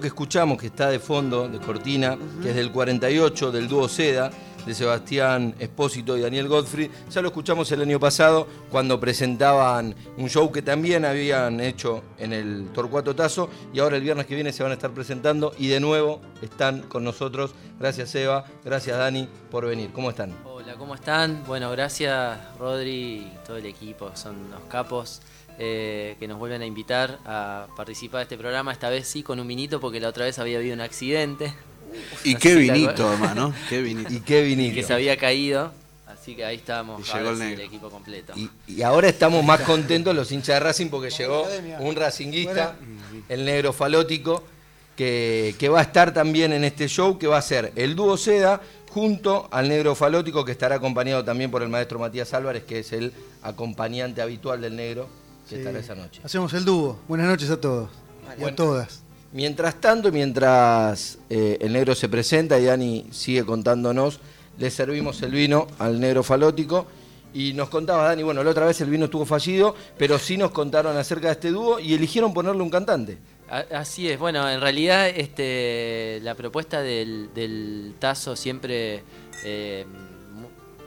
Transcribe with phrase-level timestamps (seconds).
[0.00, 4.30] que escuchamos, que está de fondo, de cortina, que es del 48, del dúo Seda,
[4.66, 10.28] de Sebastián Espósito y Daniel Godfrey, ya lo escuchamos el año pasado cuando presentaban un
[10.28, 14.52] show que también habían hecho en el Torcuato Tazo y ahora el viernes que viene
[14.52, 17.54] se van a estar presentando y de nuevo están con nosotros.
[17.78, 19.90] Gracias Eva, gracias Dani por venir.
[19.92, 20.34] ¿Cómo están?
[20.44, 21.44] Hola, ¿cómo están?
[21.46, 25.20] Bueno, gracias Rodri y todo el equipo, son los capos.
[25.58, 29.38] Eh, que nos vuelven a invitar a participar de este programa, esta vez sí con
[29.38, 31.54] un vinito porque la otra vez había habido un accidente.
[32.24, 33.54] Y qué vinito, hermano.
[33.68, 34.12] Qué vinito.
[34.12, 34.74] Y qué vinito.
[34.74, 35.72] Que se había caído.
[36.08, 37.62] Así que ahí estábamos, Y llegó el negro.
[37.62, 38.32] equipo completo.
[38.34, 41.46] Y, y ahora estamos más contentos los hinchas de Racing porque llegó
[41.80, 42.76] un racinguista,
[43.28, 44.42] el negro falótico,
[44.96, 48.16] que, que va a estar también en este show, que va a ser el dúo
[48.16, 48.60] Seda
[48.90, 52.92] junto al negro falótico, que estará acompañado también por el maestro Matías Álvarez, que es
[52.92, 53.12] el
[53.42, 55.08] acompañante habitual del negro,
[55.48, 55.54] que Sí.
[55.56, 56.20] estará esa noche.
[56.24, 56.98] Hacemos el dúo.
[57.08, 57.90] Buenas noches a todos.
[58.36, 58.52] Y Bueno.
[58.52, 59.02] a todas.
[59.32, 64.20] Mientras tanto, mientras eh, el negro se presenta y Dani sigue contándonos,
[64.58, 66.86] le servimos el vino al negro falótico
[67.34, 70.52] y nos contaba Dani, bueno, la otra vez el vino estuvo fallido, pero sí nos
[70.52, 73.18] contaron acerca de este dúo y eligieron ponerle un cantante.
[73.72, 79.02] Así es, bueno, en realidad este, la propuesta del, del Tazo siempre
[79.44, 79.84] eh,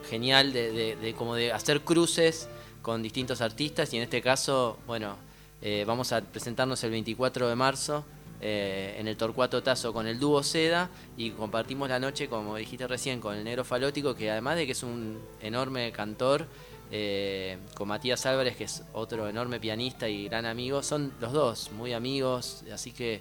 [0.08, 2.48] genial de, de- de como de hacer cruces
[2.82, 5.16] con distintos artistas y en este caso, bueno,
[5.62, 8.04] eh, vamos a presentarnos el 24 de marzo
[8.40, 12.86] eh, en el Torcuato Tazo con el dúo Seda y compartimos la noche, como dijiste
[12.86, 16.46] recién, con el Negro Falótico, que además de que es un enorme cantor,
[16.92, 21.72] eh, con Matías Álvarez, que es otro enorme pianista y gran amigo, son los dos
[21.72, 23.20] muy amigos, así que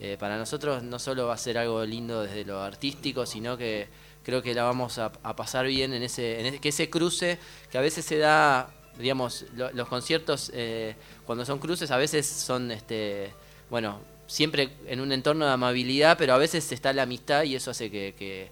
[0.00, 3.88] eh, para nosotros no solo va a ser algo lindo desde lo artístico, sino que
[4.22, 7.38] creo que la vamos a, a pasar bien en ese, en ese, que ese cruce
[7.72, 10.94] que a veces se da, digamos, lo- los conciertos eh,
[11.26, 13.32] cuando son cruces a veces son, este,
[13.70, 17.70] bueno, siempre en un entorno de amabilidad, pero a veces está la amistad y eso
[17.70, 18.50] hace que, que,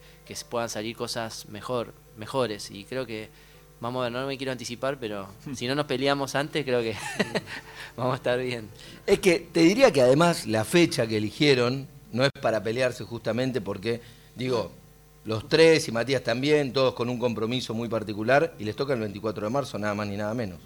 [0.48, 3.28] puedan salir cosas mejor, mejores y creo que
[3.78, 6.96] Vamos a ver, no me quiero anticipar, pero si no nos peleamos antes, creo que
[7.96, 8.70] vamos a estar bien.
[9.06, 13.60] Es que te diría que además la fecha que eligieron no es para pelearse justamente
[13.60, 14.00] porque,
[14.34, 14.72] digo,
[15.26, 19.00] los tres y Matías también, todos con un compromiso muy particular y les toca el
[19.00, 20.58] 24 de marzo, nada más ni nada menos.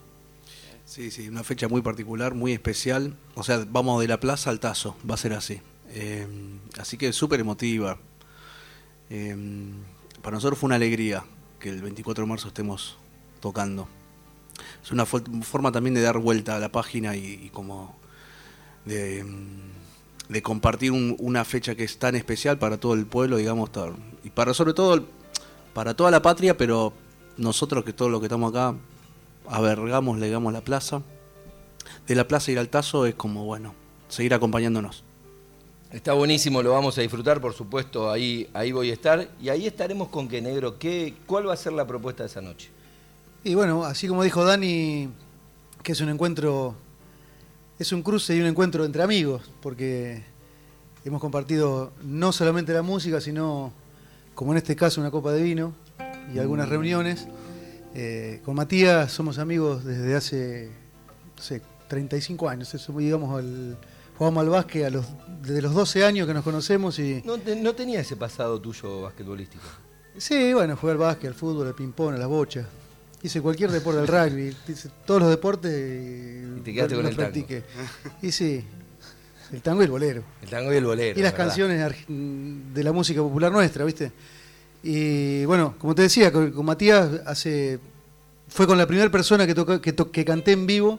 [0.85, 3.15] Sí, sí, una fecha muy particular, muy especial.
[3.35, 5.61] O sea, vamos de la plaza al tazo, va a ser así.
[5.91, 6.27] Eh,
[6.79, 7.99] así que súper emotiva.
[9.09, 9.37] Eh,
[10.23, 11.25] para nosotros fue una alegría
[11.59, 12.97] que el 24 de marzo estemos
[13.41, 13.89] tocando.
[14.83, 17.97] Es una fo- forma también de dar vuelta a la página y, como
[18.85, 19.25] de,
[20.29, 23.71] de compartir un- una fecha que es tan especial para todo el pueblo, digamos,
[24.25, 25.05] y para sobre todo
[25.75, 26.93] para toda la patria, pero
[27.37, 28.75] nosotros que todos los que estamos acá
[29.49, 31.03] avergamos, legamos la plaza.
[32.07, 33.75] De la plaza ir al tazo es como, bueno,
[34.09, 35.05] seguir acompañándonos.
[35.93, 39.29] Está buenísimo, lo vamos a disfrutar, por supuesto, ahí, ahí voy a estar.
[39.41, 42.41] Y ahí estaremos con que negro, ¿qué, ¿cuál va a ser la propuesta de esa
[42.41, 42.71] noche?
[43.43, 45.09] Y bueno, así como dijo Dani,
[45.83, 46.75] que es un encuentro,
[47.79, 50.23] es un cruce y un encuentro entre amigos, porque
[51.05, 53.73] hemos compartido no solamente la música, sino,
[54.35, 55.75] como en este caso, una copa de vino
[56.35, 57.27] y algunas reuniones.
[57.95, 60.71] Eh, con Matías somos amigos desde hace,
[61.37, 62.73] no sé, 35 años.
[62.75, 63.77] Eso, digamos, al-
[64.17, 65.07] jugamos al básquet a los,
[65.43, 67.23] desde los 12 años que nos conocemos y...
[67.25, 69.65] No, te- no tenía ese pasado tuyo basquetbolístico.
[70.17, 72.67] Sí, bueno, jugué al básquet, al fútbol, al ping-pong, a las bochas.
[73.23, 77.15] Hice cualquier deporte, al rugby, hice todos los deportes y, Y te quedaste con el
[77.17, 77.65] practiqué.
[78.23, 78.65] Y sí,
[79.53, 80.23] el tango y el bolero.
[80.43, 81.19] El tango y el bolero.
[81.19, 81.47] y las ¿verdad?
[81.47, 84.13] canciones de la música popular nuestra, ¿viste?
[84.83, 87.79] Y bueno, como te decía, con, con Matías hace
[88.49, 90.99] fue con la primera persona que, tocó- que, to- que canté en vivo.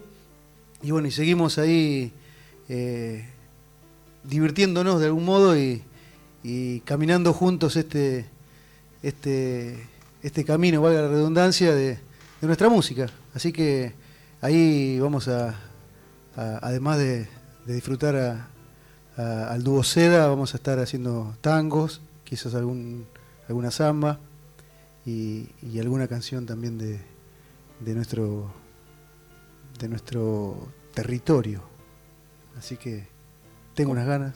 [0.84, 2.12] Y bueno, y seguimos ahí
[2.70, 3.26] eh,
[4.24, 5.82] divirtiéndonos de algún modo y,
[6.44, 8.26] y caminando juntos este,
[9.04, 9.88] este,
[10.24, 11.88] este camino, valga la redundancia, de,
[12.42, 13.08] de nuestra música.
[13.34, 13.94] Así que
[14.42, 15.50] ahí vamos a,
[16.36, 17.28] a- además de,
[17.66, 18.48] de disfrutar a-
[19.18, 23.06] a- al dúo Seda, vamos a estar haciendo tangos, quizás algún,
[23.48, 24.20] alguna samba
[25.06, 27.00] y, y alguna canción también de,
[27.80, 28.54] de nuestro
[29.80, 31.64] de nuestro territorio.
[32.58, 33.08] Así que
[33.74, 34.36] tengo unas ganas.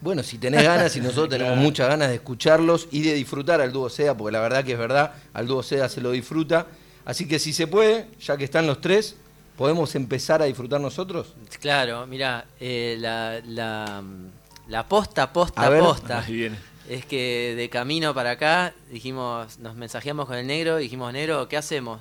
[0.00, 3.72] Bueno, si tenés ganas y nosotros tenemos muchas ganas de escucharlos y de disfrutar al
[3.72, 6.66] dúo Seda, porque la verdad que es verdad, al dúo Seda se lo disfruta.
[7.04, 9.16] Así que si se puede, ya que están los tres,
[9.56, 11.34] ¿podemos empezar a disfrutar nosotros?
[11.60, 14.02] Claro, mira, eh, la, la,
[14.68, 15.80] la posta, posta, A ver.
[15.80, 16.20] posta.
[16.20, 16.58] Ahí viene.
[16.88, 21.56] Es que de camino para acá dijimos, nos mensajeamos con el negro, dijimos, negro, ¿qué
[21.56, 22.00] hacemos?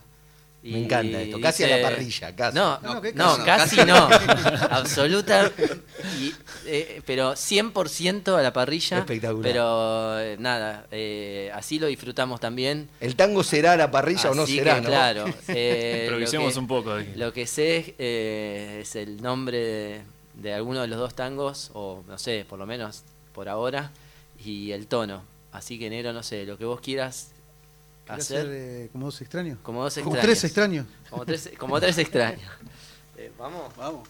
[0.71, 2.57] Me encanta esto, casi a la parrilla, casi.
[2.57, 3.75] No, No, no, ¿qué no, casi?
[3.77, 4.07] casi no.
[4.71, 5.51] Absoluta.
[6.19, 6.33] y,
[6.65, 8.99] eh, pero 100% a la parrilla.
[8.99, 9.43] Espectacular.
[9.43, 12.89] Pero eh, nada, eh, así lo disfrutamos también.
[12.99, 14.87] ¿El tango será a la parrilla o no será, que?
[14.87, 15.25] Claro.
[15.49, 17.09] eh, lo Improvisemos que- un poco aquí.
[17.15, 20.01] Lo que sé eh, es el nombre de,
[20.35, 23.03] de alguno de los dos tangos, o no sé, por lo menos
[23.33, 23.91] por ahora,
[24.43, 25.23] y el tono.
[25.51, 27.34] Así que, Nero, no sé, lo que vos quieras ¿Querés
[28.07, 28.39] hacer.
[28.39, 29.57] hacer eh, como dos extraños?
[29.63, 30.23] como dos Como extraños.
[30.25, 30.85] tres extraños.
[31.09, 32.41] Como tres, como tres extraños.
[33.17, 33.71] Eh, Vamos.
[33.77, 34.09] Vamos.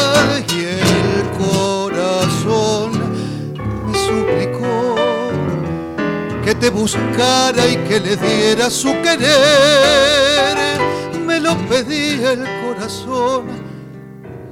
[6.61, 10.55] te buscara y que le diera su querer.
[11.25, 13.47] Me lo pedía el corazón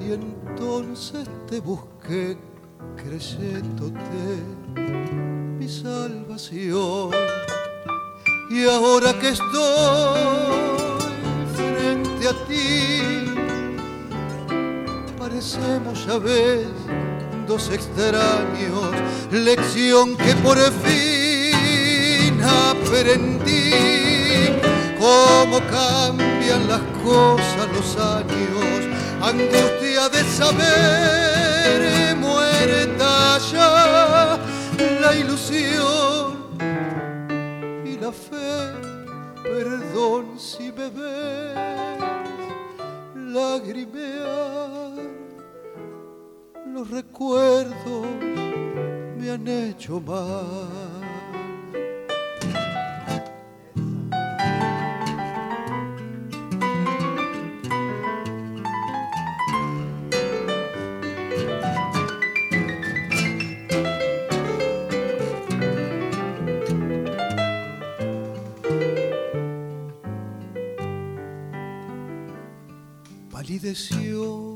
[0.02, 2.36] y entonces te busqué
[2.98, 4.42] creyéndote
[5.60, 7.12] mi salvación.
[8.50, 10.20] Y ahora que estoy
[11.56, 13.02] frente a ti,
[15.20, 16.66] parecemos ya ves
[17.48, 18.96] dos extraños,
[19.32, 21.29] lección que por fin
[22.44, 23.72] aprendí,
[25.00, 28.88] cómo cambian las cosas los años,
[29.22, 34.40] angustia de saber, muerta ya
[35.02, 36.38] la ilusión
[37.86, 38.74] y la fe,
[39.44, 41.80] perdón si me ves
[43.34, 44.70] lagrimear.
[46.74, 48.08] Los recuerdos
[49.18, 50.99] me han hecho mal.
[73.62, 74.56] Palideció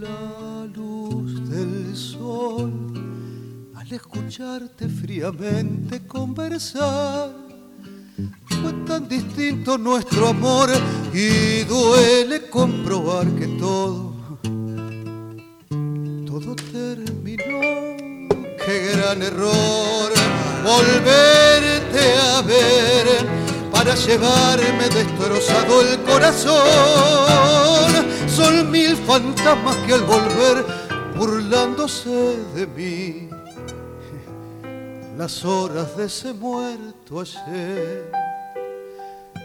[0.00, 2.92] la luz del sol
[3.74, 7.30] al escucharte fríamente conversar.
[8.48, 10.68] Fue tan distinto nuestro amor
[11.14, 14.14] y duele comprobar que todo,
[16.26, 17.60] todo terminó.
[18.62, 20.12] Qué gran error
[20.62, 23.45] volverte a ver
[23.86, 26.56] para llevarme destrozado el corazón.
[28.28, 30.66] Son mil fantasmas que al volver
[31.16, 33.30] burlándose de mí
[35.16, 38.10] las horas de ese muerto ayer.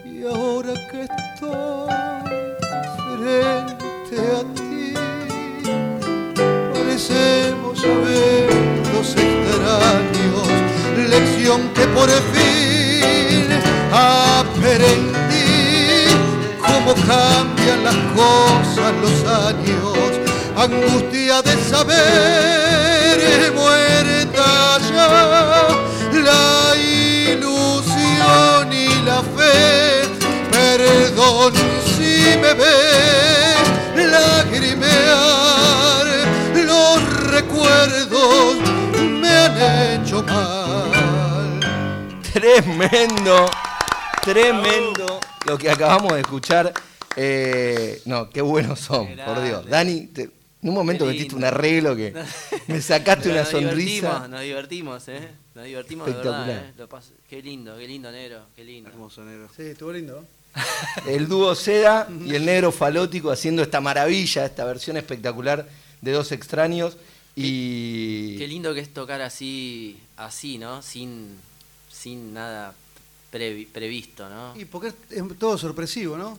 [0.04, 1.88] Y ahora que estoy
[3.14, 4.94] frente a ti,
[6.74, 8.50] parecemos saber
[8.92, 10.48] dos extraños,
[11.08, 12.81] lección que por fin
[19.00, 19.98] cosas los años,
[20.56, 25.08] angustia de saber, muerta ya
[26.12, 30.02] la ilusión y la fe,
[30.50, 31.52] perdón
[31.96, 33.42] si me ves
[34.10, 36.06] lagrimear,
[36.54, 36.98] los
[37.30, 38.56] recuerdos
[39.20, 41.60] me han hecho mal.
[42.32, 43.50] Tremendo,
[44.22, 46.72] tremendo lo que acabamos de escuchar.
[47.16, 49.66] Eh, no, qué buenos son, por Dios.
[49.66, 50.22] Dani, te-
[50.62, 52.14] en un momento metiste un arreglo que
[52.68, 53.74] me sacaste Pero una nos sonrisa.
[54.06, 55.28] Divertimos, nos divertimos, ¿eh?
[55.54, 56.70] Nos divertimos de verdad, Espectacular.
[56.70, 56.74] ¿eh?
[56.78, 58.90] Lo paso- Qué lindo, qué lindo, negro, qué lindo.
[58.90, 59.48] Hermoso negro.
[59.56, 60.24] Sí, estuvo lindo.
[61.06, 65.66] El dúo Seda y el negro falótico haciendo esta maravilla, esta versión espectacular
[66.00, 66.96] de dos extraños.
[67.34, 70.82] Y Qué lindo que es tocar así, así, ¿no?
[70.82, 71.38] Sin,
[71.90, 72.74] sin nada
[73.32, 74.54] previ- previsto, ¿no?
[74.60, 76.38] Y porque es todo sorpresivo, ¿no?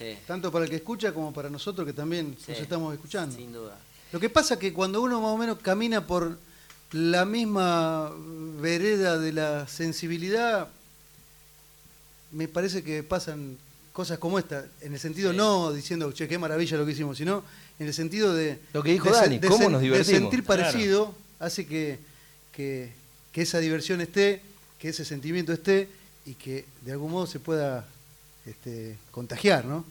[0.00, 3.36] Sí, Tanto para el que escucha como para nosotros que también sí, nos estamos escuchando.
[3.36, 3.76] Sin duda.
[4.12, 6.38] Lo que pasa es que cuando uno más o menos camina por
[6.92, 8.10] la misma
[8.60, 10.68] vereda de la sensibilidad,
[12.32, 13.58] me parece que pasan
[13.92, 17.44] cosas como esta, en el sentido no diciendo, che, qué maravilla lo que hicimos, sino
[17.78, 18.58] en el sentido de...
[18.72, 20.20] Lo que dijo de Dani, de cómo sen- nos de divertimos.
[20.22, 21.98] sentir parecido hace que,
[22.52, 22.92] que,
[23.32, 24.42] que esa diversión esté,
[24.78, 25.88] que ese sentimiento esté
[26.24, 27.86] y que de algún modo se pueda
[28.46, 29.84] este, contagiar, ¿no?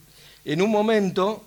[0.46, 1.44] En un momento,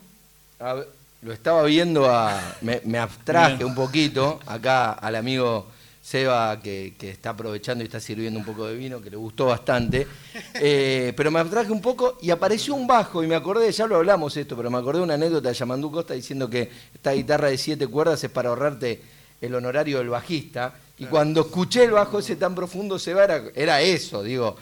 [0.61, 0.83] a
[1.23, 3.69] lo estaba viendo, a, me, me abstraje Bien.
[3.69, 5.67] un poquito, acá al amigo
[6.03, 9.47] Seba que, que está aprovechando y está sirviendo un poco de vino, que le gustó
[9.47, 10.07] bastante,
[10.55, 13.97] Eh, pero me abstraje un poco y apareció un bajo y me acordé, ya lo
[13.97, 17.59] hablamos esto, pero me acordé una anécdota de Yamandú Costa diciendo que esta guitarra de
[17.59, 19.01] siete cuerdas es para ahorrarte
[19.41, 20.75] el honorario del bajista.
[20.99, 24.57] Y cuando escuché el bajo ese tan profundo, Seba, era, era eso, digo,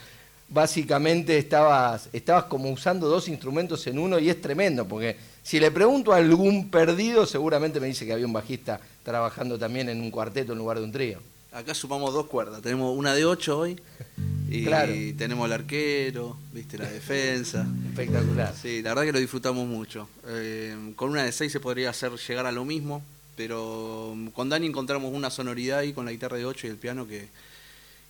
[0.50, 5.70] básicamente estabas, estabas como usando dos instrumentos en uno y es tremendo, porque si le
[5.70, 10.10] pregunto a algún perdido, seguramente me dice que había un bajista trabajando también en un
[10.10, 11.18] cuarteto en lugar de un trío.
[11.52, 12.62] Acá sumamos dos cuerdas.
[12.62, 13.76] Tenemos una de ocho hoy
[14.48, 14.92] y Claro.
[15.18, 17.66] tenemos el arquero, viste la defensa.
[17.88, 18.54] Espectacular.
[18.60, 20.08] Sí, la verdad que lo disfrutamos mucho.
[20.28, 23.02] Eh, con una de seis se podría hacer llegar a lo mismo,
[23.36, 27.08] pero con Dani encontramos una sonoridad ahí con la guitarra de ocho y el piano
[27.08, 27.28] que,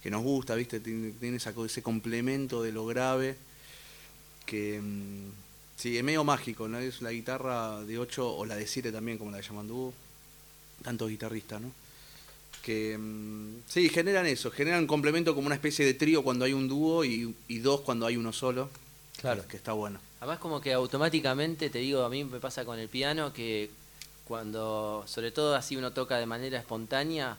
[0.03, 3.37] que nos gusta, viste, tiene, tiene esa ese complemento de lo grave
[4.47, 5.31] que mm,
[5.77, 6.79] sí, es medio mágico, ¿no?
[6.79, 9.93] Es la guitarra de 8 o la de 7 también, como la de Yamandú,
[10.83, 11.71] tanto guitarrista, ¿no?
[12.63, 16.53] Que mm, sí, generan eso, generan un complemento como una especie de trío cuando hay
[16.53, 18.69] un dúo y, y dos cuando hay uno solo.
[19.21, 19.47] Claro.
[19.47, 20.01] Que está bueno.
[20.21, 23.71] Además como que automáticamente, te digo, a mí me pasa con el piano que
[24.25, 27.37] cuando, sobre todo así uno toca de manera espontánea,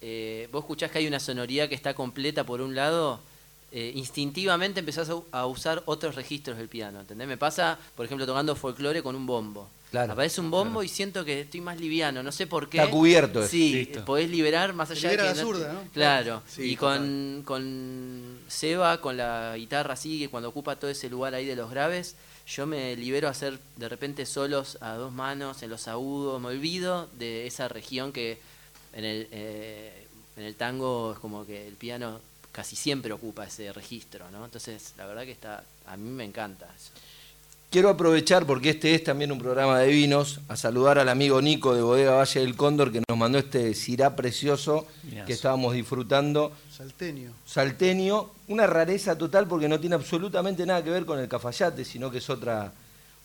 [0.00, 3.20] eh, vos escuchás que hay una sonoridad que está completa por un lado,
[3.72, 7.26] eh, instintivamente empezás a, usar otros registros del piano, ¿entendés?
[7.26, 9.68] Me pasa, por ejemplo, tocando folclore con un bombo.
[9.90, 12.78] Claro, Aparece un bombo y siento que estoy más liviano, no sé por qué.
[12.78, 13.46] Está cubierto.
[13.46, 14.04] Sí, Listo.
[14.04, 15.80] podés liberar más allá libera de que la zurda, ¿no?
[15.92, 16.42] Claro.
[16.46, 21.34] Sí, y con, con Seba, con la guitarra así, que cuando ocupa todo ese lugar
[21.34, 25.62] ahí de los graves, yo me libero a hacer de repente solos a dos manos,
[25.62, 28.38] en los agudos, me olvido de esa región que
[28.94, 32.20] en el, eh, en el tango es como que el piano
[32.52, 34.44] casi siempre ocupa ese registro, ¿no?
[34.44, 36.92] Entonces, la verdad que está, a mí me encanta eso.
[37.74, 41.74] Quiero aprovechar, porque este es también un programa de vinos, a saludar al amigo Nico
[41.74, 44.86] de Bodega Valle del Cóndor, que nos mandó este cirá precioso
[45.26, 46.52] que estábamos disfrutando.
[46.70, 47.32] Salteño.
[47.44, 52.12] Salteño, una rareza total porque no tiene absolutamente nada que ver con el Cafayate, sino
[52.12, 52.72] que es otra,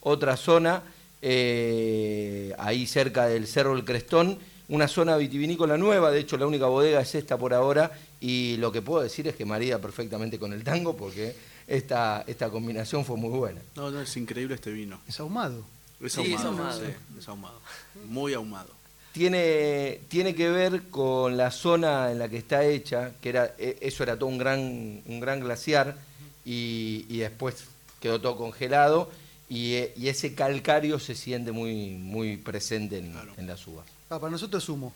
[0.01, 0.81] otra zona,
[1.21, 6.67] eh, ahí cerca del Cerro El Crestón, una zona vitivinícola nueva, de hecho la única
[6.67, 10.53] bodega es esta por ahora, y lo que puedo decir es que marida perfectamente con
[10.53, 11.35] el tango porque
[11.67, 13.61] esta, esta combinación fue muy buena.
[13.75, 14.99] No, no, es increíble este vino.
[15.07, 15.63] Es ahumado.
[16.01, 16.69] Es Sí, es ahumado.
[16.69, 16.79] ahumado.
[16.79, 17.59] sí, es ahumado.
[18.07, 18.69] Muy ahumado.
[19.11, 23.77] Tiene, tiene que ver con la zona en la que está hecha, que era e-
[23.81, 24.59] eso era todo un gran,
[25.05, 25.97] un gran glaciar
[26.45, 27.65] y, y después
[27.99, 29.11] quedó todo congelado
[29.49, 33.33] y, e- y ese calcario se siente muy, muy presente en, Claro.
[33.37, 33.85] en las uvas.
[34.09, 34.93] Ah, para nosotros es humo.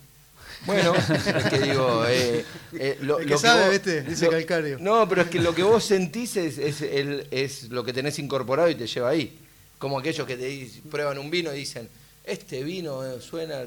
[0.65, 4.01] Bueno, es que digo, eh, eh, lo, El lo que sabe, vos- ¿viste?
[4.01, 4.77] Dice lo- calcario.
[4.79, 8.17] No, pero es que lo que vos sentís es, es, el- es lo que tenés
[8.19, 9.39] incorporado y te lleva ahí.
[9.77, 11.89] Como aquellos que te prueban un vino y dicen,
[12.23, 13.63] este vino eh, suena,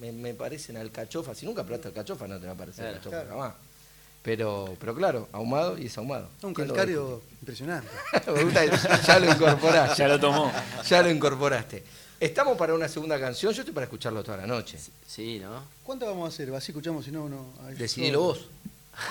[0.00, 1.34] me, me parecen alcachofa.
[1.34, 2.96] Si nunca probaste alcachofa, no te va a parecer Claro.
[2.96, 3.30] alcachofa Claro.
[3.40, 3.54] jamás.
[4.22, 6.28] Pero, pero claro, ahumado y es ahumado.
[6.42, 7.88] Un ¿Quién lo calcario impresionante.
[8.24, 9.98] que ya lo incorporaste.
[10.02, 10.52] Ya lo tomó.
[10.88, 11.84] Ya lo incorporaste.
[12.20, 14.76] Estamos para una segunda canción, yo estoy para escucharlo toda la noche.
[15.06, 15.62] Sí, ¿no?
[15.84, 16.52] ¿Cuánto vamos a hacer?
[16.52, 17.46] Así escuchamos, si no, no.
[17.64, 18.38] ay, Decidilo vos.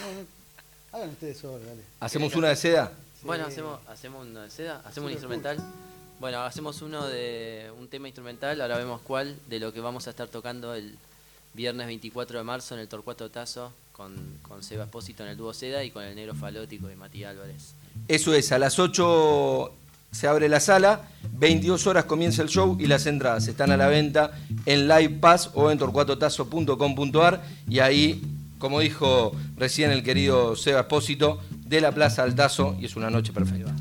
[0.02, 0.28] No, no.
[0.98, 1.82] Hagan ustedes solo, dale.
[2.02, 2.92] ¿Hacemos una de seda?
[3.24, 5.58] Bueno, hacemos, hacemos uno de seda, hacemos un Sí, instrumental.
[6.20, 10.10] Bueno, hacemos uno de un tema instrumental, ahora vemos cuál, de lo que vamos a
[10.10, 10.98] estar tocando el
[11.54, 15.54] viernes 24 de marzo en el Torcuato Tazo con, con Seba Espósito en el dúo
[15.54, 17.74] Seda y con el Negro Falótico y Matías Álvarez.
[18.08, 19.72] Eso es, a las 8
[20.12, 21.02] se abre la sala,
[21.34, 24.32] 22 horas comienza el show y las entradas están a la venta
[24.66, 28.22] en Live Pass o en torcuatotazo.com.ar y ahí,
[28.58, 33.10] como dijo recién el querido Seba Espósito, de la Plaza al Tazo y es una
[33.10, 33.76] noche perfecta.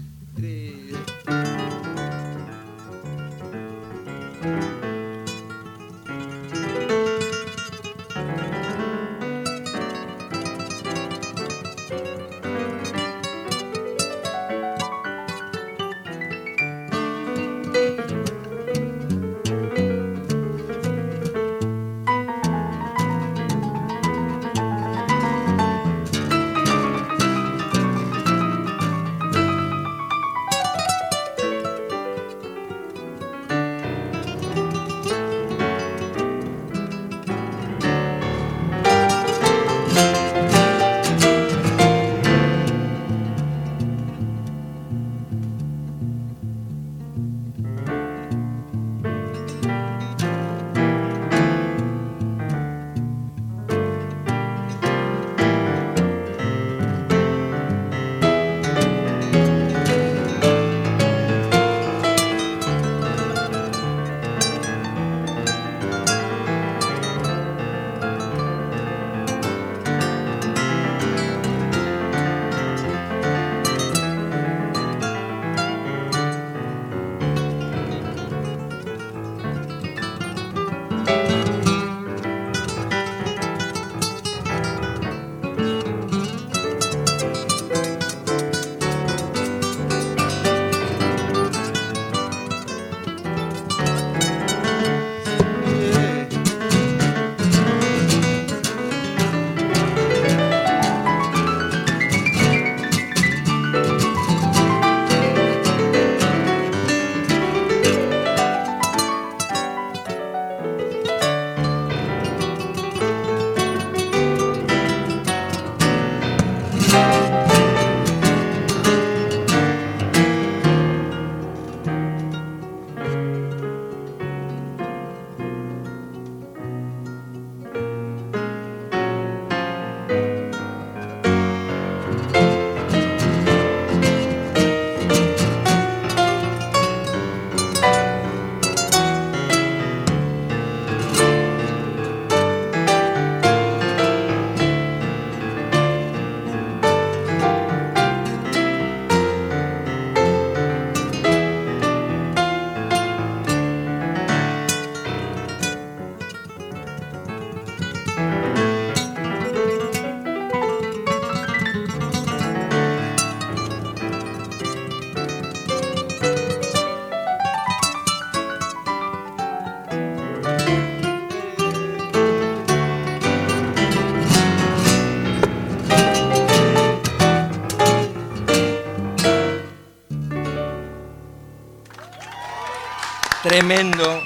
[183.67, 184.23] Tremendo,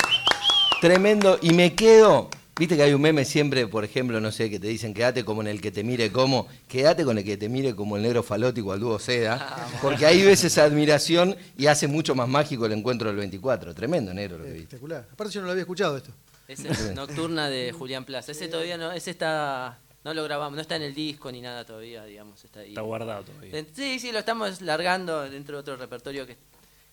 [0.83, 1.38] tremendo.
[1.40, 4.66] Y me quedo, viste que hay un meme siempre, por ejemplo, no sé, que te
[4.66, 7.74] dicen quédate como en el que te mire como, quédate con el que te mire
[7.74, 12.14] como el negro falótico al dúo Seda, porque ahí ves esa admiración y hace mucho
[12.14, 13.74] más mágico el encuentro del 24.
[13.74, 14.64] Tremendo, negro, lo que viste.
[14.64, 15.09] Espectacular.
[15.11, 16.11] Aparte yo no lo había escuchado esto.
[16.46, 18.33] Ese es Nocturna de Julián Plaza.
[18.33, 21.64] Ese todavía no, ese está, no lo grabamos, no está en el disco ni nada
[21.64, 22.68] todavía, digamos, está ahí.
[22.68, 23.64] Está guardado todavía.
[23.72, 26.37] Sí, sí, lo estamos largando dentro de otro repertorio que,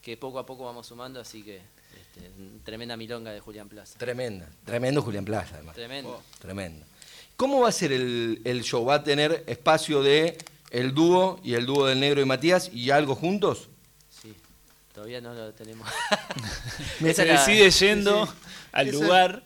[0.02, 2.32] que poco a poco vamos sumando, así que este,
[2.64, 3.98] tremenda milonga de Julián Plaza.
[3.98, 5.76] Tremenda, tremendo Julián Plaza, además.
[5.76, 6.22] Tremendo.
[6.40, 6.86] Tremendo.
[7.36, 8.84] ¿Cómo va a ser el, el show?
[8.86, 10.38] ¿Va a tener espacio de
[10.72, 13.70] el dúo y el dúo del negro y Matías y algo juntos?
[14.10, 14.34] Sí,
[14.94, 15.88] todavía no lo tenemos.
[17.00, 18.28] Me decide yendo
[18.72, 19.44] al Esa- lugar.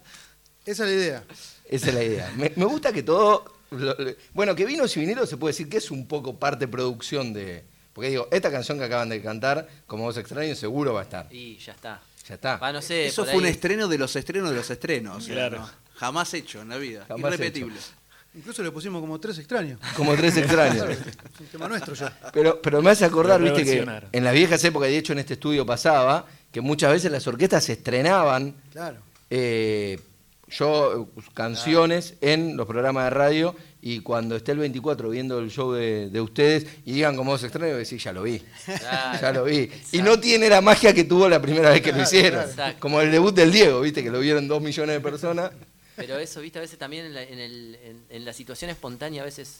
[0.65, 1.23] Esa es la idea.
[1.65, 2.31] Esa es la idea.
[2.37, 3.45] Me, me gusta que todo.
[3.71, 6.67] lo- lo- bueno, que Vinos y Vineros se puede decir que es un poco parte
[6.67, 7.63] producción de.
[7.93, 11.27] Porque digo, esta canción que acaban de cantar, como vos extraños, seguro va a estar.
[11.33, 12.01] Y ya está.
[12.31, 12.71] Ya está.
[12.71, 15.25] No sé, Eso fue un estreno de los estrenos de los estrenos.
[15.27, 15.59] Claro.
[15.59, 15.69] ¿no?
[15.95, 17.03] Jamás hecho en la vida.
[17.07, 17.75] Jamás Irrepetible.
[17.75, 17.87] hecho.
[18.33, 19.81] Incluso le pusimos como tres extraños.
[19.97, 20.85] Como tres extraños.
[21.33, 22.17] Es un tema nuestro ya.
[22.31, 25.33] Pero, pero me hace acordar, viste, que en las viejas épocas, de hecho en este
[25.33, 28.99] estudio pasaba, que muchas veces las orquestas se estrenaban Claro.
[29.29, 29.99] eh,
[30.47, 35.71] yo canciones en los programas de radio y cuando esté el 24 viendo el show
[35.73, 39.19] de, de ustedes y digan como vos extraños, decís, ya lo vi, Claro.
[39.21, 39.69] ya lo vi.
[39.91, 42.41] Y no tiene la magia que tuvo la primera vez que lo hicieron.
[42.47, 42.79] Exacto.
[42.79, 45.51] Como el debut del Diego, viste, que lo vieron dos millones de personas.
[45.95, 49.21] Pero eso, viste, a veces también en la, en el- en- en la situación espontánea
[49.23, 49.59] a veces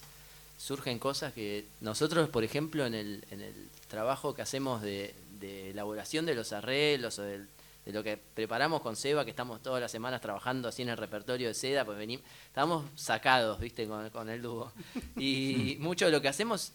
[0.57, 3.53] surgen cosas que nosotros, por ejemplo, en el, en el
[3.89, 7.47] trabajo que hacemos de, de elaboración de los arreglos o del-
[7.86, 10.98] de lo que preparamos con Seba, que estamos todas las semanas trabajando así en el
[10.98, 14.72] repertorio de Seda, pues venimos, estamos sacados, viste, con, con el dúo.
[15.17, 16.74] Y mucho de lo que hacemos,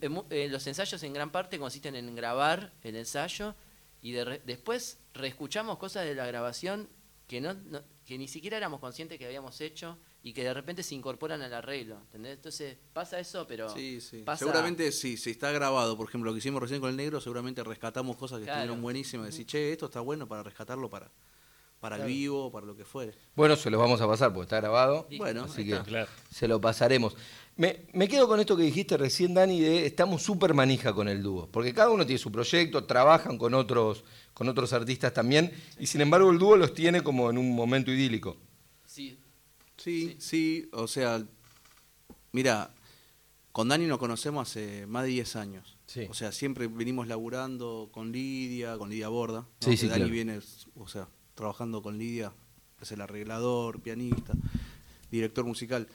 [0.00, 3.54] eh, eh, los ensayos en gran parte consisten en grabar el ensayo
[4.02, 6.88] y de re- después reescuchamos cosas de la grabación
[7.28, 10.82] que no, no- que ni siquiera éramos conscientes que habíamos hecho y que de repente
[10.82, 12.32] se incorporan al arreglo, ¿entendés?
[12.36, 14.22] Entonces pasa eso, pero Sí, sí.
[14.24, 17.20] pasa- Seguramente sí, si está grabado, por ejemplo, lo que hicimos recién con el negro,
[17.20, 18.60] seguramente rescatamos cosas que Claro.
[18.60, 19.26] estuvieron buenísimas.
[19.26, 21.10] Decir, che, esto está bueno para rescatarlo para,
[21.78, 23.12] para el vivo, para lo que fuere.
[23.36, 25.06] Bueno, se los vamos a pasar porque está grabado.
[25.10, 25.78] Sí, Bueno, Así que.
[25.82, 26.08] Claro.
[26.30, 27.14] se lo pasaremos.
[27.56, 31.22] Me, me quedo con esto que dijiste recién, Dani, de estamos súper manija con el
[31.22, 31.48] dúo.
[31.52, 36.00] Porque cada uno tiene su proyecto, trabajan con otros, con otros artistas también, y sin
[36.00, 38.38] embargo el dúo los tiene como en un momento idílico.
[39.84, 41.22] Sí, Sí, sí, o sea,
[42.32, 42.74] mira,
[43.52, 45.76] con Dani nos conocemos hace más de 10 años.
[45.86, 46.06] Sí.
[46.08, 49.40] O sea, siempre venimos laburando con Lidia, con Lidia Borda.
[49.40, 49.48] ¿no?
[49.60, 50.12] Sí, Dani claro.
[50.12, 50.40] viene,
[50.76, 52.32] o sea, trabajando con Lidia,
[52.80, 54.32] es el arreglador, pianista,
[55.10, 55.86] director musical.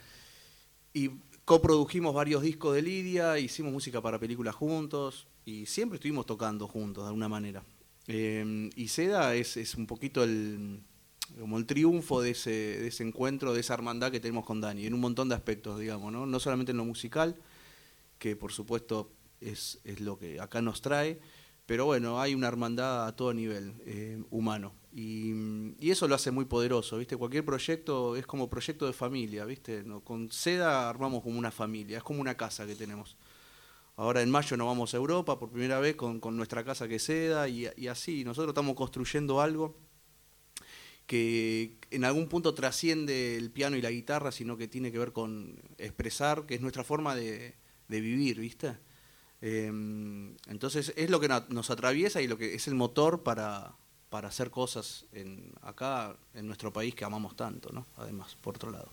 [0.93, 1.10] Y
[1.43, 7.04] coprodujimos varios discos de Lidia, hicimos música para películas juntos y siempre estuvimos tocando juntos
[7.04, 7.63] de alguna manera.
[8.08, 10.82] Eh, y Seda es, es un poquito el,
[11.39, 14.86] como el triunfo de ese, de ese encuentro, de esa hermandad que tenemos con Dani,
[14.86, 16.25] en un montón de aspectos, digamos, ¿no?
[16.25, 17.36] No solamente en lo musical,
[18.17, 21.19] que por supuesto es, es lo que acá nos trae,
[21.65, 24.73] pero bueno, hay una hermandad a todo nivel eh, humano.
[24.91, 27.15] Y, y eso lo hace muy poderoso, ¿viste?
[27.15, 29.84] Cualquier proyecto es como proyecto de familia, ¿viste?
[29.84, 33.15] No, con Seda armamos como una familia, es como una casa que tenemos.
[33.95, 36.95] Ahora en mayo nos vamos a Europa por primera vez con, con nuestra casa que
[36.95, 38.23] es Seda y, y así.
[38.23, 39.88] Nosotros estamos construyendo algo
[41.09, 45.11] que en algún punto trasciende el piano y la guitarra, sino que tiene que ver
[45.11, 47.55] con expresar, que es nuestra forma de,
[47.87, 48.75] de vivir, ¿viste?
[49.41, 49.65] Eh,
[50.47, 53.71] entonces es lo que nos atraviesa y lo que es el motor para,
[54.11, 57.87] para hacer cosas en, acá en nuestro país que amamos tanto, ¿no?
[57.97, 58.89] Además, por otro lado.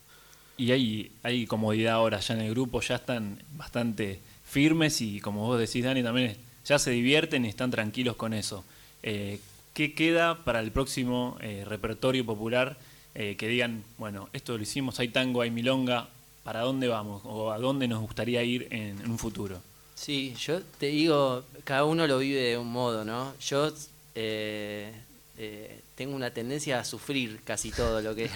[0.57, 5.47] Y hay, hay comodidad ahora ya en el grupo, ya están bastante firmes y como
[5.47, 8.65] vos decís, Dani, también ya se divierten y están tranquilos con eso.
[9.03, 9.39] Eh,
[9.77, 12.79] ¿Qué queda para el próximo eh, repertorio popular?
[13.15, 16.09] Eh, que digan, bueno, esto lo hicimos, hay tango, hay milonga,
[16.45, 17.21] ¿para dónde vamos?
[17.27, 19.61] ¿O a dónde nos gustaría ir en, un futuro?
[19.95, 23.35] Sí, yo te digo, cada uno lo vive de un modo, ¿no?
[23.39, 23.71] Yo
[24.15, 24.95] eh,
[25.39, 28.31] eh, tengo una tendencia a sufrir casi todo lo que...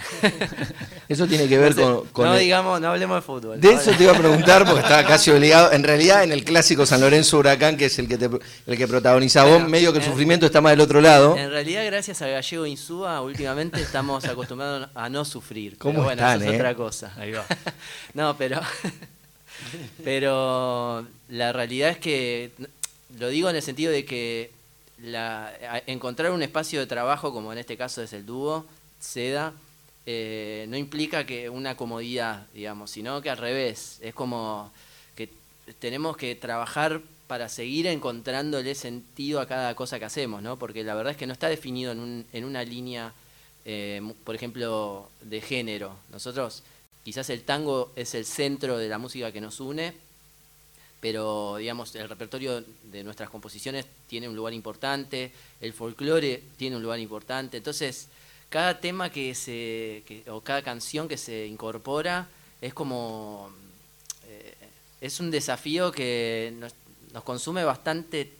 [1.09, 2.05] Eso tiene que ver con...
[2.07, 3.59] con no el- digamos, no hablemos de fútbol.
[3.61, 3.79] De ¿no?
[3.79, 5.71] eso te iba a preguntar porque estaba casi obligado.
[5.71, 8.29] En realidad, en el clásico San Lorenzo Huracán, que es el que, te,
[8.67, 11.35] el que protagoniza vos, medio que el en- sufrimiento está más del otro lado.
[11.37, 15.77] En realidad, gracias a Gallego Insúa, últimamente estamos acostumbrados a no sufrir.
[15.77, 16.57] ¿Cómo pero bueno, están, eso es eh?
[16.57, 17.13] otra cosa.
[17.17, 17.45] Ahí va.
[18.13, 18.61] no, pero.
[20.03, 22.51] pero la realidad es que.
[23.19, 24.51] Lo digo en el sentido de que
[25.03, 25.53] la,
[25.87, 28.65] encontrar un espacio de trabajo, como en este caso es el dúo,
[28.99, 29.53] SEDA,
[30.05, 33.99] eh, no implica que una comodidad, digamos, sino que al revés.
[34.01, 34.71] Es como
[35.15, 35.29] que
[35.79, 40.57] tenemos que trabajar para seguir encontrándole sentido a cada cosa que hacemos, ¿no?
[40.57, 43.13] Porque la verdad es que no está definido en, un, en una línea,
[43.65, 45.95] eh, por ejemplo, de género.
[46.11, 46.63] Nosotros,
[47.03, 49.93] quizás el tango es el centro de la música que nos une,
[51.01, 56.83] pero digamos, el repertorio de nuestras composiciones tiene un lugar importante, el folclore tiene un
[56.83, 58.07] lugar importante, entonces
[58.49, 62.29] cada tema que se, o cada canción que se incorpora
[62.61, 63.49] es como,
[64.27, 64.53] eh,
[65.01, 66.73] es un desafío que nos,
[67.13, 68.31] nos consume bastante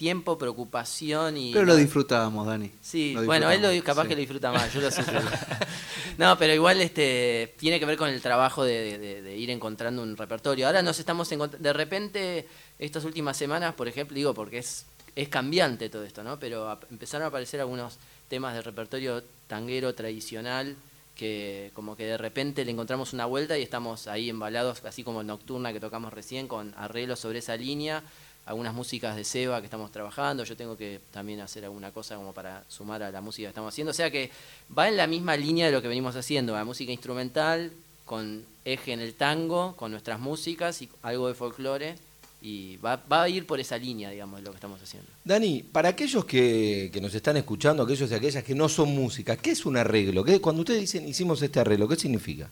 [0.00, 1.52] tiempo, preocupación y...
[1.52, 2.70] Pero lo disfrutábamos, Dani.
[2.80, 5.20] Sí, bueno, él lo, capaz que lo disfruta más, yo lo sufro.
[6.16, 10.66] no, pero igual este tiene que ver con el trabajo de, ir encontrando un repertorio.
[10.66, 15.28] Ahora nos estamos encontrando, de repente, estas últimas semanas, por ejemplo, digo, porque es, es
[15.28, 16.38] cambiante todo esto, ¿no?
[16.38, 20.76] Pero empezaron a aparecer algunos temas de repertorio tanguero tradicional
[21.14, 25.22] que como que de repente le encontramos una vuelta y estamos ahí embalados, así como
[25.22, 28.02] Nocturna que tocamos recién, con arreglos sobre esa línea,
[28.46, 32.32] algunas músicas de Seba que estamos trabajando, yo tengo que también hacer alguna cosa como
[32.32, 34.30] para sumar a la música que estamos haciendo, o sea que
[34.76, 37.72] va en la misma línea de lo que venimos haciendo, la música instrumental,
[38.04, 41.94] con eje en el tango, con nuestras músicas y algo de folclore
[42.42, 45.08] y va, va, a ir por esa línea, digamos, de lo que estamos haciendo.
[45.24, 49.50] Dani, para aquellos que, nos están escuchando, aquellos y aquellas que no son música, ¿qué
[49.50, 50.24] es un arreglo?
[50.24, 52.50] ¿Qué, cuando ustedes dicen hicimos este arreglo, ¿qué significa?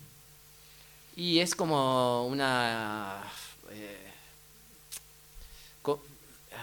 [1.16, 3.22] Y es como una...
[3.72, 3.96] Eh,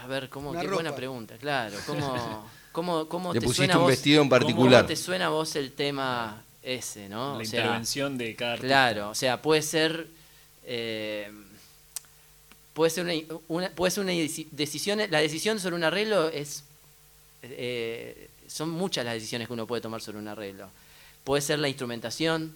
[0.06, 1.76] a ver, ¿cómo, qué buena pregunta, claro.
[1.84, 4.82] ¿Cómo, cómo, cómo te suena un vos, vestido en particular?
[4.82, 7.36] ¿Cómo te suena a vos el tema ese, no?
[7.36, 8.68] La intervención de cada artista.
[8.68, 10.06] Claro, o sea, puede ser...
[10.64, 11.30] Eh,
[12.72, 16.62] puede ser una, puede ser una decisión, la decisión sobre un arreglo es,
[17.42, 20.68] eh, son muchas las decisiones que uno puede tomar sobre un arreglo.
[21.24, 22.54] Puede ser la instrumentación,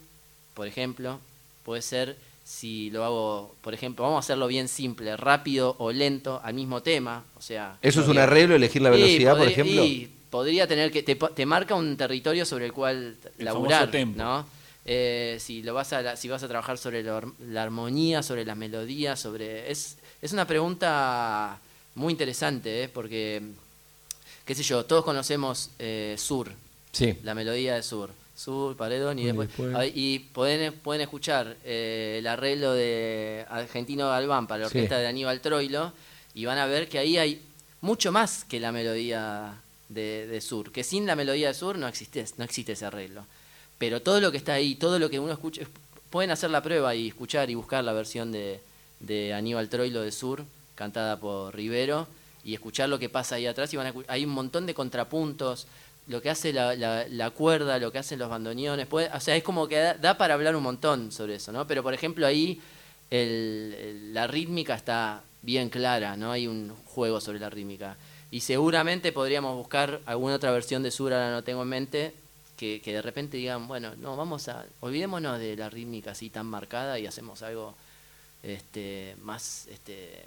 [0.55, 1.19] por ejemplo,
[1.65, 2.17] puede ser
[2.51, 6.83] si lo hago, por ejemplo, vamos a hacerlo bien simple, rápido o lento al mismo
[6.83, 7.79] tema, o sea...
[7.81, 9.85] ¿Eso es un arreglo, elegir la velocidad, por ejemplo?
[9.85, 14.47] Y podría tener que, te, marca un territorio sobre el cual el laburar, ¿no?
[14.85, 19.21] Eh, si lo vas a si vas a trabajar sobre la armonía, sobre las melodías,
[19.21, 21.59] sobre es es una pregunta
[21.95, 22.89] muy interesante, ¿eh?
[22.89, 23.43] porque,
[24.45, 26.53] qué sé yo, todos conocemos eh, Sur,
[26.93, 27.17] sí.
[27.23, 28.11] la melodía de Sur.
[28.41, 29.51] Sur, Paredón, y después.
[29.95, 35.43] Y pueden, pueden escuchar eh, el arreglo de Argentino Galván para la orquesta de Aníbal
[35.43, 35.93] Troilo,
[36.33, 37.43] y van a ver que ahí hay
[37.83, 42.25] mucho más que la melodía de, Sur, que sin la melodía de Sur no existe,
[42.39, 43.27] no existe ese arreglo.
[43.77, 45.63] Pero todo lo que está ahí, todo lo que uno escucha,
[46.09, 48.61] pueden hacer la prueba y escuchar y buscar la versión de,
[49.01, 52.09] de Aníbal Troilo de Sur, cantada por Rivero,
[52.43, 53.73] y escuchar lo que pasa ahí atrás.
[53.75, 55.67] Y van hay un montón de contrapuntos,
[56.11, 58.89] lo que hace la, la, cuerda, lo que hacen los bandoneones.
[58.91, 61.67] o sea, es como que da, para hablar un montón sobre eso, ¿no?
[61.69, 62.61] Pero, por ejemplo, ahí
[63.11, 66.33] la rítmica está bien clara, ¿no?
[66.33, 67.97] Hay un juego sobre la rítmica.
[68.33, 72.15] Y seguramente podríamos buscar alguna otra versión de Sur, ahora no tengo en mente,
[72.57, 76.47] que, que de repente digan, bueno, no, vamos a, olvidémonos de la rítmica así tan
[76.47, 77.77] marcada y hacemos algo
[78.43, 80.25] este, más, este,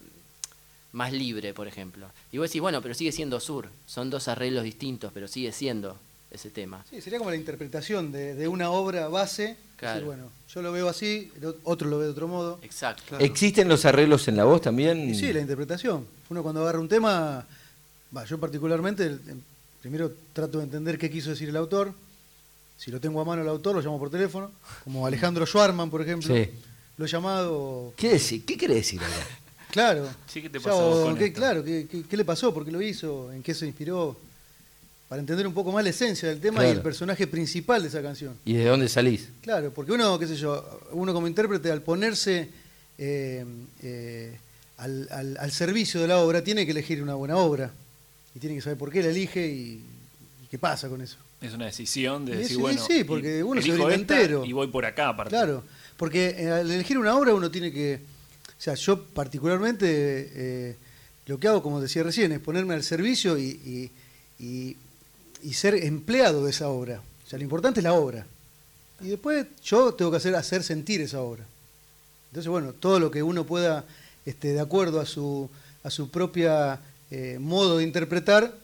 [0.94, 2.08] más libre, por ejemplo.
[2.32, 5.98] Y vos decís, bueno, pero sigue siendo sur, son dos arreglos distintos, pero sigue siendo
[6.32, 6.84] ese tema.
[6.90, 9.58] Sí, sería como la interpretación de, una obra base.
[9.76, 10.06] Claro.
[10.06, 11.30] bueno, yo lo veo así,
[11.64, 12.60] otro lo ve de otro modo.
[12.62, 13.20] Exacto.
[13.20, 15.14] ¿Existen los arreglos en la voz también?
[15.14, 16.08] sí, la interpretación.
[16.30, 17.46] Uno cuando agarra un tema,
[18.16, 19.18] va, yo particularmente,
[19.82, 21.94] primero trato de entender qué quiso decir el autor.
[22.78, 24.52] Si lo tengo a mano el autor, lo llamo por teléfono,
[24.84, 26.34] como Alejandro Schwarman, por ejemplo.
[26.34, 26.50] Sí
[26.98, 27.94] lo llamado.
[27.96, 28.46] ¿Qué, decir?
[28.46, 29.28] ¿Qué quiere decir ahora?
[29.74, 30.08] Claro.
[30.28, 32.54] Sí, ¿qué te pasó ¿qué, claro, ¿qué, le pasó?
[32.54, 33.32] ¿Por qué lo hizo?
[33.32, 34.16] ¿En qué se inspiró?
[35.10, 38.02] Para entender un poco más la esencia del tema y el personaje principal de esa
[38.04, 38.38] canción.
[38.46, 39.30] ¿Y de dónde salís?
[39.42, 42.50] Claro, porque uno, qué sé yo, uno como intérprete al ponerse
[43.00, 43.44] eh,
[43.82, 44.38] eh,
[44.78, 47.72] al, servicio de la obra tiene que elegir una buena obra
[48.36, 49.84] y tiene que saber por qué la elige y,
[50.52, 51.18] qué pasa con eso.
[51.42, 54.46] Es una decisión de decir, bueno, sí, porque uno se entero.
[54.46, 55.32] Y voy por acá, aparte.
[55.32, 55.64] Claro.
[55.98, 58.13] Porque eh, al elegir una obra uno tiene que,
[58.64, 60.76] sea, yo particularmente eh,
[61.26, 63.92] lo que hago, como decía recién, es ponerme al servicio y,
[65.52, 67.02] ser empleado de esa obra.
[67.26, 68.26] O sea, lo importante es la obra.
[69.02, 71.44] Y después yo tengo que hacer, hacer sentir esa obra.
[72.30, 73.84] Entonces, bueno, todo lo que uno pueda,
[74.26, 75.50] este, de acuerdo a su,
[75.84, 76.80] a su propia
[77.12, 78.56] eh, modo de interpretar,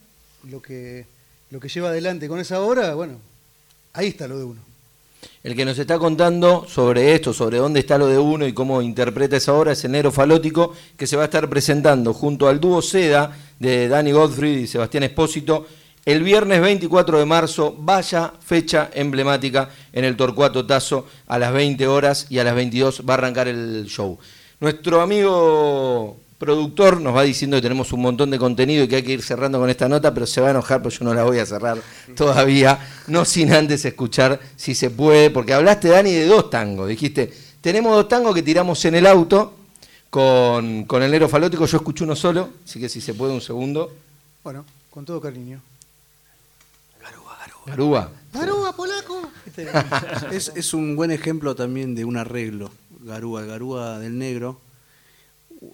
[0.49, 1.07] lo que,
[1.51, 3.19] lo que lleva adelante con esa obra, bueno,
[3.91, 4.68] ahí está lo de uno.
[5.43, 8.82] El que nos está contando sobre esto, sobre dónde está lo de uno y cómo
[8.82, 12.60] interpreta esa obra es el Negro Falótico, que se va a estar presentando junto al
[12.60, 15.65] dúo Seda de Danny Godfrey y Sebastián Espósito
[16.05, 21.86] el viernes 24 de marzo, vaya fecha emblemática en el Torcuato Tazo, a las 20
[21.88, 24.17] horas y a las 22 va a arrancar el show.
[24.60, 29.04] Nuestro amigo productor nos va diciendo que tenemos un montón de contenido y que hay
[29.04, 31.23] que ir cerrando con esta nota, pero se va a enojar, porque yo no la
[31.23, 31.78] voy a cerrar
[32.15, 36.88] todavía, no sin antes escuchar si se puede, porque hablaste, Dani, de dos tangos.
[36.88, 39.54] Dijiste, tenemos dos tangos que tiramos en el auto
[40.10, 43.41] con, con el negro falótico, yo escuché uno solo, así que si se puede un
[43.41, 43.93] segundo.
[44.41, 45.62] Bueno, con todo cariño.
[47.65, 48.10] Garúa.
[48.34, 49.30] ¡Garúa, polaco!
[50.32, 52.71] Es, es un buen ejemplo también de un arreglo,
[53.02, 54.62] Garúa, el Garúa del negro.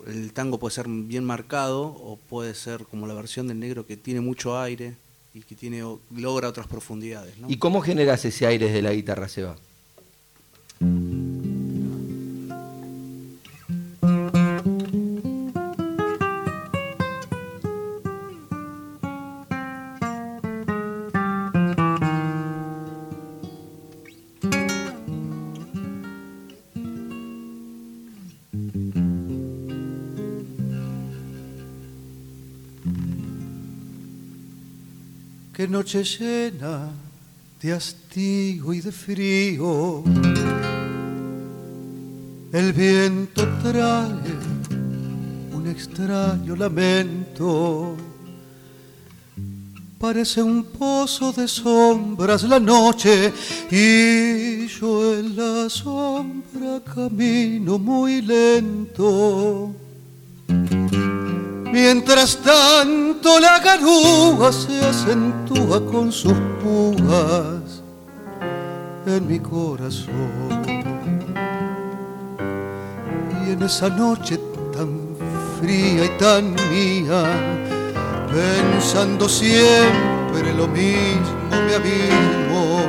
[0.07, 3.97] El tango puede ser bien marcado o puede ser como la versión del negro que
[3.97, 4.95] tiene mucho aire
[5.33, 5.83] y que tiene
[6.15, 7.35] logra otras profundidades.
[7.47, 9.57] ¿Y cómo generas ese aire de la guitarra, Seba?
[35.55, 36.89] Qué noche llena
[37.61, 40.03] de hastío y de frío.
[42.51, 44.35] El viento trae
[45.53, 47.95] un extraño lamento.
[49.97, 53.31] Parece un pozo de sombras la noche
[53.71, 59.84] y yo en la sombra camino muy lento.
[61.75, 66.31] Mientras tanto la garúa se acentúa con sus
[66.63, 67.83] púas
[69.05, 70.63] en mi corazón.
[73.45, 74.39] Y en esa noche
[74.71, 75.17] tan
[75.59, 77.25] fría y tan mía,
[78.31, 82.85] pensando siempre lo mismo me abismo.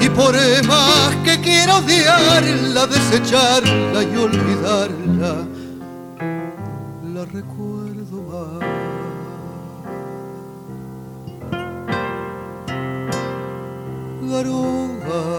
[0.00, 0.36] Y por
[0.68, 5.48] más que quiero odiarla, desecharla y olvidarla,
[7.18, 8.60] la recuerdo más.
[14.30, 15.32] Garúa,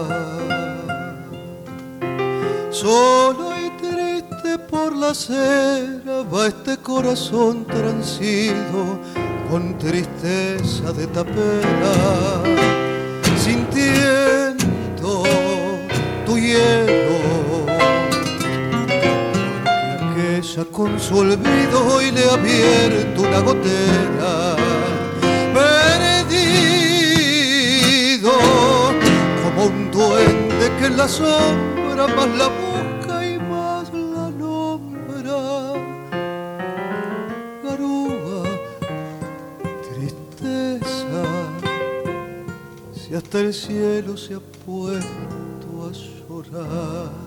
[2.70, 8.98] solo y triste por la acera va este corazón transido
[9.50, 12.42] con tristeza de tapera,
[13.38, 15.22] sintiendo
[16.26, 17.29] tu hielo
[20.50, 24.56] aquella con su olvido hoy le ha abierto una gotera.
[26.24, 28.32] Perdido
[29.44, 35.72] como un duende que en la sombra más la busca y más la nombra.
[37.62, 38.42] Garúa,
[39.94, 41.22] tristeza,
[42.92, 45.92] si hasta el cielo se ha puesto a
[46.28, 47.19] llorar.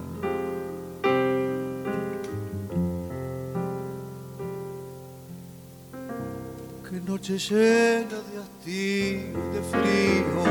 [6.93, 10.43] Qué noche llena de hastío y de frío.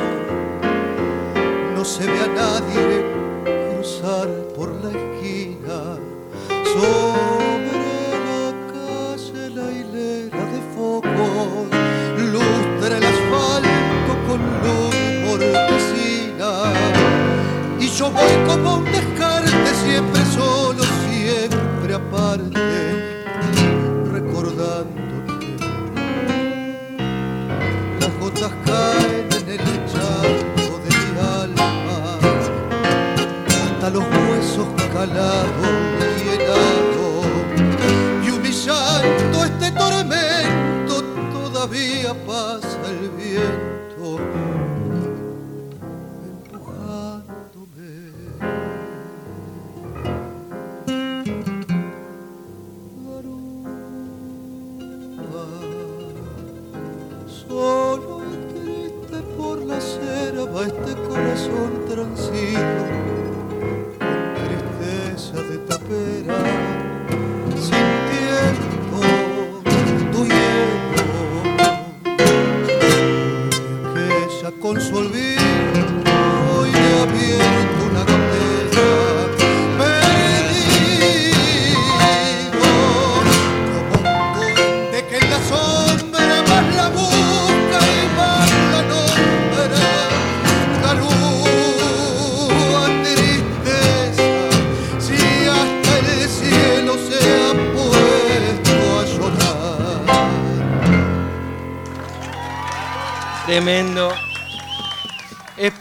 [1.77, 3.05] No se ve a nadie
[3.75, 5.79] cruzar por la esquina.
[6.75, 7.79] Sobre
[8.27, 11.69] la calle la hilera de focos
[12.33, 16.51] lustra el asfalto con luz mortecina.
[17.79, 18.85] Y yo voy como un
[35.13, 35.69] huesos calados
[38.25, 44.19] y humillando este tormento todavía pasa el viento,
[46.49, 47.91] empujándome.
[57.27, 58.93] Solo y
[65.93, 66.42] con tristeza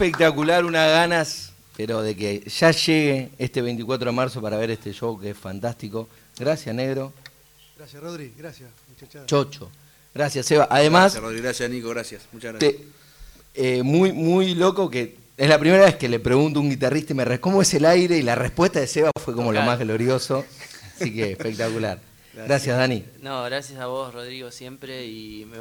[0.05, 4.91] Espectacular, unas ganas, pero de que ya llegue este 24 de marzo para ver este
[4.93, 6.09] show que es fantástico.
[6.39, 7.13] Gracias, negro.
[7.77, 8.33] Gracias, Rodri.
[8.35, 9.27] Gracias, muchachada.
[9.27, 9.69] Chocho.
[10.13, 10.67] Gracias, Seba.
[10.71, 11.41] Además, Gracias, Rodri.
[11.41, 11.89] Gracias, Nico.
[11.89, 12.23] Gracias.
[12.31, 12.81] Muchas gracias.
[13.53, 16.69] te- eh, muy, muy loco que es la primera vez que le pregunto a un
[16.71, 19.51] guitarrista y me responde cómo es el aire y la respuesta de Seba fue como
[19.51, 20.43] lo más glorioso.
[20.95, 21.99] Así que espectacular.
[22.33, 23.05] Gracias, Dani.
[23.21, 25.05] No, gracias a vos, Rodrigo, siempre.
[25.05, 25.57] Y me-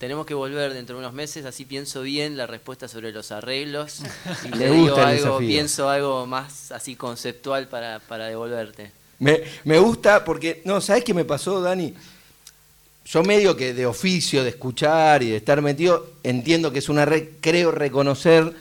[0.00, 4.00] tenemos que volver dentro de unos meses, así pienso bien la respuesta sobre los arreglos.
[4.46, 8.90] Y Le te digo algo, pienso algo más así conceptual para, para devolverte.
[9.18, 11.94] Me, me gusta porque, no, ¿sabes qué me pasó, Dani?
[13.04, 17.04] Yo medio que de oficio, de escuchar y de estar metido, entiendo que es una
[17.04, 18.54] red, creo reconocer,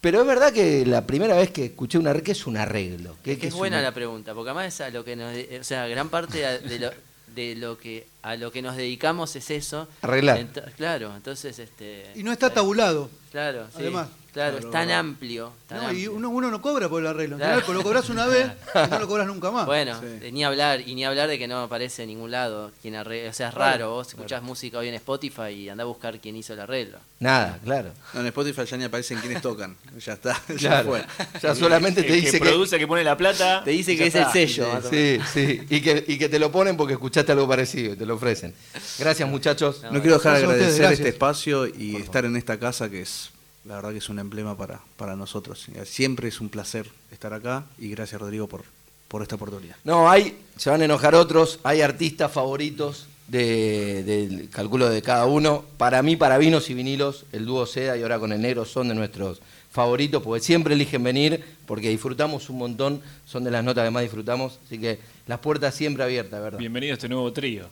[0.00, 3.16] pero es verdad que la primera vez que escuché una red, ¿qué es un arreglo?
[3.24, 5.34] ¿Qué, Es que es buena una- la pregunta, porque además es a lo que nos,
[5.60, 6.90] o sea, gran parte de lo,
[7.34, 9.88] de lo que a lo que nos dedicamos es eso.
[10.02, 10.38] Arreglar.
[10.38, 12.06] Ento- claro, entonces este.
[12.14, 13.10] Y no está tabulado.
[13.30, 14.08] Claro, sí, Además.
[14.32, 15.52] claro, es tan amplio.
[15.68, 17.36] tan No, y uno, uno no cobra por el arreglo.
[17.36, 17.60] Claro.
[17.60, 19.66] general, lo cobras una vez y no lo cobras nunca más.
[19.66, 20.06] Bueno, Sí.
[20.18, 23.30] de ni hablar, y ni hablar de que no aparece en ningún lado quien arregla.
[23.30, 26.34] O sea, es raro, vos escuchás música hoy en Spotify y andá a buscar quién
[26.34, 26.98] hizo el arreglo.
[27.20, 27.92] Nada, claro.
[28.14, 29.76] No, en Spotify ya ni aparecen quienes tocan.
[30.04, 30.42] Ya está.
[30.48, 30.88] Ya Claro.
[30.88, 31.04] fue.
[31.40, 32.48] Ya solamente El te dice que que...
[32.50, 33.62] produce, que pone la plata.
[33.62, 34.66] Te dice que es el sello.
[34.90, 38.09] Sí, sí, y que, y que te lo ponen porque escuchaste algo parecido, te lo
[38.10, 38.54] ofrecen.
[38.98, 39.82] Gracias, muchachos.
[39.90, 43.30] No quiero dejar de ustedes, agradecer este espacio y estar en esta casa que es,
[43.64, 45.66] la verdad que es un emblema para, para nosotros.
[45.84, 48.62] Siempre es un placer estar acá y gracias Rodrigo por,
[49.08, 49.76] por esta oportunidad.
[49.84, 55.26] No, hay, se van a enojar otros, hay artistas favoritos de- del cálculo de cada
[55.26, 55.64] uno.
[55.76, 58.88] Para mí, para vinos y vinilos, el dúo Seda y ahora con el negro son
[58.88, 59.40] de nuestros
[59.70, 64.02] favoritos, porque siempre eligen venir, porque disfrutamos un montón, son de las notas que más
[64.02, 66.58] disfrutamos, así que las puertas siempre abiertas, ¿verdad?
[66.58, 67.68] Bienvenido a este nuevo trío.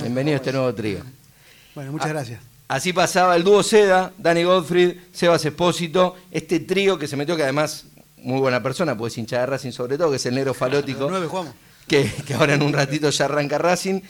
[0.00, 1.00] Bienvenido a este nuevo trío.
[1.74, 2.40] Bueno, muchas gracias.
[2.68, 7.42] Así pasaba el dúo Seda, Dani Gottfried, Sebas Espósito, este trío que se metió, que
[7.42, 7.86] además,
[8.18, 11.02] muy buena persona, pues hincha de Racing sobre todo, que es el negro falótico.
[11.02, 11.54] las nueve jugamos.
[11.86, 14.00] que, que ahora en un ratito ya arranca Racing.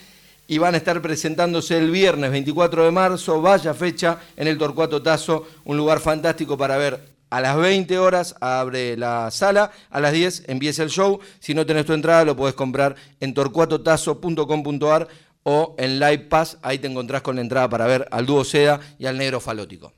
[0.47, 5.01] Y van a estar presentándose el viernes 24 de marzo, vaya fecha, en el Torcuato
[5.01, 7.17] Tazo, un lugar fantástico para ver.
[7.29, 11.19] A las 20 horas abre la sala, a las 10 empieza el show.
[11.39, 15.09] Si no tenés tu entrada, lo podés comprar en torcuatotazo.com.ar
[15.43, 16.57] o en Live Pass.
[16.61, 19.93] Ahí te encontrás con la entrada para ver al dúo Seda y al negro falótico.